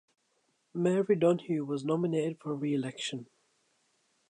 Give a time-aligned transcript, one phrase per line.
[0.73, 3.27] Mary Donohue was nominated for reelection.